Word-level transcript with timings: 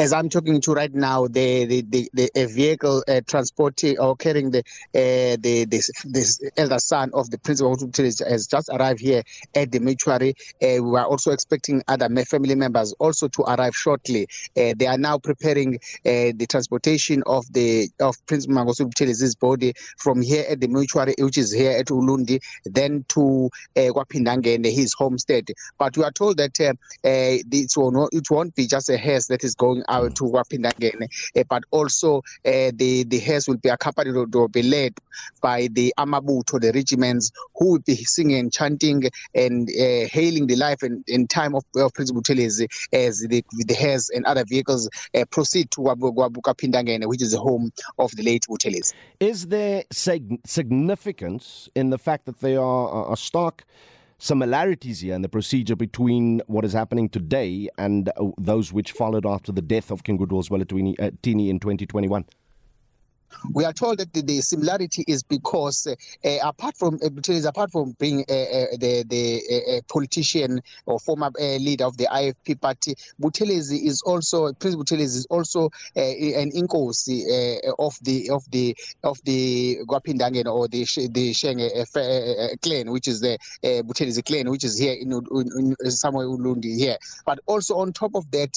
As 0.00 0.14
I'm 0.14 0.30
talking 0.30 0.62
to 0.62 0.72
right 0.72 0.92
now, 0.94 1.26
the 1.26 1.66
the, 1.66 1.82
the, 1.82 2.10
the 2.14 2.30
a 2.34 2.46
vehicle 2.46 3.04
uh, 3.06 3.20
transporting 3.26 3.98
or 3.98 4.16
carrying 4.16 4.50
the 4.50 4.60
uh, 4.60 5.36
the 5.38 5.66
this, 5.68 5.90
this 6.04 6.40
elder 6.56 6.78
son 6.78 7.10
of 7.12 7.30
the 7.30 7.36
principal 7.36 7.72
hospital 7.72 8.06
has 8.06 8.46
just 8.46 8.70
arrived 8.72 9.00
here 9.00 9.22
at 9.54 9.70
the 9.70 9.78
mortuary. 9.78 10.34
Uh, 10.62 10.82
we 10.82 10.98
are 10.98 11.04
also 11.04 11.32
expecting 11.32 11.82
other 11.86 12.08
family 12.24 12.54
members 12.54 12.94
also 12.98 13.28
to 13.28 13.42
arrive 13.42 13.76
shortly. 13.76 14.26
Uh, 14.56 14.72
they 14.74 14.86
are 14.86 14.96
now 14.96 15.18
preparing 15.18 15.74
uh, 15.74 16.32
the 16.34 16.46
transportation 16.48 17.22
of 17.26 17.44
the 17.52 17.90
of 18.00 18.16
Prince 18.26 18.46
Mangosuthu 18.46 18.90
Buthelez's 18.90 19.34
body 19.34 19.74
from 19.98 20.22
here 20.22 20.46
at 20.48 20.62
the 20.62 20.68
mortuary, 20.68 21.14
which 21.18 21.36
is 21.36 21.52
here 21.52 21.72
at 21.72 21.88
Ulundi, 21.88 22.40
then 22.64 23.04
to 23.08 23.50
uh, 23.76 23.80
Kwaphindangene, 23.80 24.64
his 24.72 24.94
homestead. 24.94 25.48
But 25.78 25.98
we 25.98 26.04
are 26.04 26.10
told 26.10 26.38
that 26.38 26.58
uh, 26.58 26.70
uh, 27.04 27.36
it, 27.52 27.70
will 27.76 28.08
it 28.12 28.30
won't 28.30 28.54
be 28.54 28.66
just 28.66 28.88
a 28.88 28.96
hearse 28.96 29.26
that 29.26 29.44
is 29.44 29.54
going 29.54 29.84
out 29.90 30.14
to 30.16 30.24
Wapindangene, 30.24 31.08
uh, 31.36 31.44
but 31.48 31.64
also 31.70 32.18
uh, 32.46 32.70
the 32.74 33.04
the 33.04 33.18
hearse 33.18 33.48
will 33.48 33.56
be 33.56 33.68
accompanied 33.68 34.16
or 34.34 34.48
be 34.48 34.62
led 34.62 34.94
by 35.40 35.68
the 35.72 35.92
Amabuto, 35.98 36.60
the 36.60 36.72
regiments, 36.72 37.30
who 37.56 37.72
will 37.72 37.78
be 37.80 37.96
singing 37.96 38.38
and 38.38 38.52
chanting 38.52 39.02
and 39.34 39.68
uh, 39.68 40.08
hailing 40.08 40.46
the 40.46 40.56
life 40.56 40.82
and, 40.82 41.04
and 41.08 41.28
time 41.28 41.54
of, 41.54 41.64
of 41.76 41.92
Prince 41.94 42.12
Buthelezi 42.12 42.68
as 42.92 43.20
the, 43.20 43.44
the 43.50 43.74
hearse 43.74 44.10
and 44.10 44.24
other 44.26 44.44
vehicles 44.44 44.88
uh, 45.14 45.24
proceed 45.30 45.70
to 45.72 45.80
Wapindangene, 45.80 47.06
which 47.06 47.22
is 47.22 47.32
the 47.32 47.40
home 47.40 47.72
of 47.98 48.10
the 48.16 48.22
late 48.22 48.46
Buthelezi. 48.48 48.94
Is 49.18 49.48
there 49.48 49.84
sig- 49.92 50.40
significance 50.46 51.68
in 51.74 51.90
the 51.90 51.98
fact 51.98 52.26
that 52.26 52.40
they 52.40 52.56
are 52.56 53.12
a 53.12 53.16
stark 53.16 53.64
similarities 54.20 55.00
here 55.00 55.14
in 55.14 55.22
the 55.22 55.28
procedure 55.28 55.74
between 55.74 56.42
what 56.46 56.64
is 56.64 56.72
happening 56.72 57.08
today 57.08 57.68
and 57.78 58.10
uh, 58.10 58.26
those 58.38 58.72
which 58.72 58.92
followed 58.92 59.26
after 59.26 59.50
the 59.50 59.62
death 59.62 59.90
of 59.90 60.04
King 60.04 60.18
Goodwill 60.18 60.42
Zwelithini 60.42 60.94
uh, 61.00 61.10
in 61.24 61.58
2021? 61.58 62.24
We 63.52 63.64
are 63.64 63.72
told 63.72 63.98
that 63.98 64.12
the, 64.12 64.22
the 64.22 64.40
similarity 64.40 65.04
is 65.06 65.22
because 65.22 65.86
uh, 65.86 65.94
uh, 66.28 66.48
apart 66.48 66.76
from 66.76 66.98
uh, 67.02 67.48
apart 67.48 67.70
from 67.70 67.96
being 67.98 68.24
uh, 68.28 68.32
uh, 68.32 68.66
the 68.78 69.04
the 69.08 69.42
uh, 69.50 69.80
politician 69.92 70.60
or 70.86 70.98
former 70.98 71.30
leader 71.38 71.84
of 71.84 71.96
the 71.96 72.06
IFP 72.06 72.60
party, 72.60 72.94
Buthelezi 73.20 73.86
is 73.86 74.02
also 74.02 74.52
Prince 74.54 74.76
Buthelezi 74.76 75.16
is 75.16 75.26
also 75.30 75.70
an 75.96 76.50
inkosi 76.52 77.58
of 77.78 77.96
the 78.02 78.30
of 78.30 78.50
the 78.50 78.76
of 79.02 79.18
the 79.24 79.78
Gwapindangen 79.86 80.46
or 80.46 80.68
the 80.68 80.84
the 81.10 81.32
Shenge 81.32 82.60
clan, 82.62 82.90
which 82.90 83.08
is 83.08 83.20
the 83.20 83.34
uh, 83.34 83.82
Buthelezi 83.82 84.24
clan, 84.24 84.50
which 84.50 84.64
is 84.64 84.78
here 84.78 84.94
in, 84.94 85.12
in, 85.12 85.74
in 85.80 85.90
somewhere 85.90 86.26
Ulundi 86.26 86.76
here. 86.76 86.96
But 87.26 87.40
also 87.46 87.76
on 87.76 87.92
top 87.92 88.14
of 88.14 88.30
that, 88.30 88.54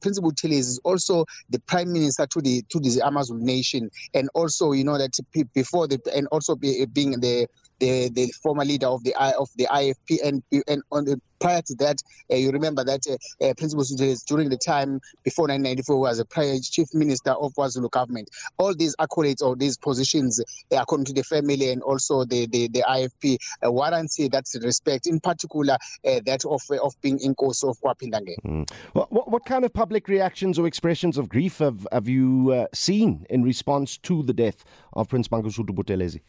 Prince 0.00 0.20
Buthelezi 0.20 0.58
is 0.58 0.80
also 0.84 1.26
the 1.50 1.58
prime 1.60 1.92
minister 1.92 2.26
to 2.26 2.40
the 2.40 2.62
to 2.68 2.80
the 2.80 3.02
Amazon 3.04 3.44
nation 3.44 3.90
and 4.14 4.28
also 4.34 4.72
you 4.72 4.84
know 4.84 4.98
that 4.98 5.18
before 5.54 5.86
the 5.88 6.00
and 6.14 6.26
also 6.28 6.54
be, 6.54 6.84
being 6.86 7.12
the 7.20 7.46
the, 7.82 8.08
the 8.10 8.32
former 8.42 8.64
leader 8.64 8.86
of 8.86 9.02
the 9.02 9.14
of 9.38 9.48
the 9.56 9.66
IFP 9.66 10.18
and 10.24 10.42
and 10.68 10.82
on 10.92 11.04
the 11.04 11.20
prior 11.40 11.60
to 11.60 11.74
that, 11.74 11.96
uh, 12.30 12.36
you 12.36 12.52
remember 12.52 12.84
that 12.84 13.00
uh, 13.10 13.44
uh, 13.44 13.52
Principal 13.54 13.84
during 14.28 14.48
the 14.48 14.56
time 14.56 15.00
before 15.24 15.44
1994 15.44 15.98
was 15.98 16.18
a 16.20 16.24
prior 16.24 16.56
chief 16.62 16.86
minister 16.94 17.32
of 17.32 17.52
KwaZulu 17.54 17.90
government. 17.90 18.30
All 18.58 18.74
these 18.74 18.94
accolades 18.96 19.42
or 19.42 19.56
these 19.56 19.76
positions, 19.76 20.40
uh, 20.40 20.76
according 20.76 21.06
to 21.06 21.12
the 21.12 21.24
family 21.24 21.70
and 21.70 21.82
also 21.82 22.24
the 22.24 22.46
the, 22.46 22.68
the 22.68 22.84
IFP, 22.88 23.38
uh, 23.66 23.72
warranty 23.72 24.28
that 24.28 24.44
respect, 24.62 25.08
in 25.08 25.18
particular 25.18 25.76
uh, 26.06 26.20
that 26.24 26.44
of 26.44 26.62
of 26.80 26.94
being 27.02 27.18
in 27.18 27.34
course 27.34 27.64
of 27.64 27.76
Kwapindange. 27.80 28.36
Mm. 28.46 28.70
What, 28.92 29.12
what, 29.12 29.30
what 29.30 29.44
kind 29.44 29.64
of 29.64 29.72
public 29.72 30.06
reactions 30.06 30.58
or 30.58 30.66
expressions 30.68 31.18
of 31.18 31.28
grief 31.28 31.58
have 31.58 31.86
have 31.90 32.08
you 32.08 32.52
uh, 32.52 32.66
seen 32.72 33.26
in 33.28 33.42
response 33.42 33.98
to 33.98 34.22
the 34.22 34.32
death 34.32 34.64
of 34.92 35.08
Prince 35.08 35.26
Mangosuthu 35.26 35.70
Buthelezi? 35.70 36.20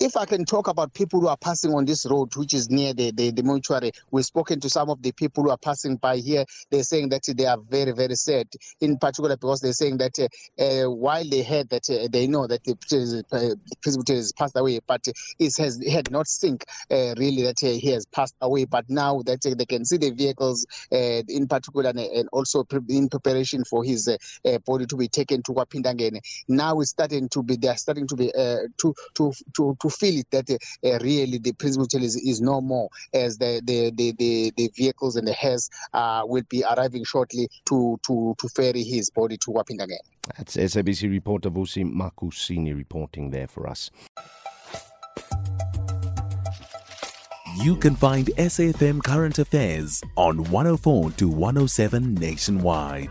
If 0.00 0.16
I 0.16 0.24
can 0.24 0.44
talk 0.44 0.68
about 0.68 0.94
people 0.94 1.20
who 1.20 1.28
are 1.28 1.36
passing 1.36 1.72
on 1.74 1.84
this 1.84 2.06
road, 2.06 2.34
which 2.36 2.54
is 2.54 2.68
near 2.70 2.92
the, 2.92 3.12
the, 3.12 3.30
the 3.30 3.42
mortuary, 3.42 3.92
we've 4.10 4.24
spoken 4.24 4.58
to 4.60 4.68
some 4.68 4.90
of 4.90 5.00
the 5.02 5.12
people 5.12 5.44
who 5.44 5.50
are 5.50 5.58
passing 5.58 5.96
by 5.96 6.16
here. 6.16 6.44
They're 6.70 6.82
saying 6.82 7.10
that 7.10 7.22
they 7.26 7.46
are 7.46 7.58
very, 7.58 7.92
very 7.92 8.16
sad, 8.16 8.48
in 8.80 8.98
particular 8.98 9.36
because 9.36 9.60
they're 9.60 9.72
saying 9.72 9.98
that 9.98 10.18
uh, 10.18 10.28
uh, 10.62 10.90
while 10.90 11.24
they 11.28 11.42
heard 11.42 11.68
that 11.70 11.88
uh, 11.88 12.08
they 12.10 12.26
know 12.26 12.46
that 12.46 12.64
the 12.64 12.76
president 13.80 14.08
has 14.08 14.32
passed 14.32 14.56
away, 14.56 14.80
but 14.86 15.06
it 15.38 15.56
has 15.58 15.80
had 15.88 16.10
not 16.10 16.26
sink 16.26 16.64
uh, 16.90 17.14
really 17.16 17.42
that 17.42 17.62
uh, 17.62 17.68
he 17.68 17.90
has 17.92 18.06
passed 18.06 18.34
away. 18.40 18.64
But 18.64 18.88
now 18.88 19.22
that 19.26 19.44
uh, 19.46 19.54
they 19.56 19.66
can 19.66 19.84
see 19.84 19.98
the 19.98 20.10
vehicles, 20.10 20.66
in 20.90 21.46
particular, 21.46 21.90
and 21.90 22.28
also 22.32 22.64
in 22.88 23.08
preparation 23.08 23.64
for 23.64 23.84
his 23.84 24.08
body 24.66 24.86
to 24.86 24.96
be 24.96 25.08
taken 25.08 25.42
to 25.44 25.52
Wapindangene, 25.52 26.18
now 26.48 26.80
it's 26.80 26.90
starting 26.90 27.28
to 27.30 27.42
be, 27.42 27.56
they're 27.56 27.76
starting 27.76 28.06
to 28.08 28.16
be, 28.16 28.32
to, 28.32 28.94
to 29.14 29.32
to 29.56 29.76
to 29.80 29.90
feel 29.90 30.18
it 30.20 30.26
that 30.30 30.50
uh, 30.50 30.98
really 31.04 31.38
the 31.38 31.52
principal 31.52 31.86
is, 32.02 32.16
is 32.16 32.40
no 32.40 32.60
more 32.60 32.88
as 33.12 33.38
the 33.38 33.60
the, 33.64 33.90
the, 33.90 34.12
the, 34.12 34.52
the 34.56 34.70
vehicles 34.76 35.16
and 35.16 35.26
the 35.26 35.34
hearse 35.34 35.70
uh, 35.92 36.22
will 36.24 36.44
be 36.48 36.64
arriving 36.64 37.04
shortly 37.04 37.48
to 37.66 37.98
to 38.06 38.34
to 38.38 38.48
ferry 38.48 38.82
his 38.82 39.10
body 39.10 39.36
to 39.36 39.50
Wapindangene. 39.50 39.98
That's 40.36 40.56
SABC 40.56 41.10
reporter 41.10 41.50
Vusi 41.50 41.84
Makusini 41.84 42.76
reporting 42.76 43.30
there 43.30 43.46
for 43.46 43.66
us. 43.66 43.90
You 47.56 47.76
can 47.76 47.96
find 47.96 48.28
SAFM 48.28 49.02
Current 49.02 49.38
Affairs 49.38 50.02
on 50.16 50.42
104 50.44 51.10
to 51.12 51.28
107 51.28 52.14
nationwide. 52.14 53.10